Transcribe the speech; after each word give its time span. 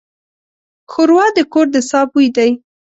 ښوروا 0.91 1.25
د 1.37 1.39
کور 1.51 1.67
د 1.75 1.77
ساه 1.89 2.05
بوی 2.11 2.27
دی. 2.35 2.51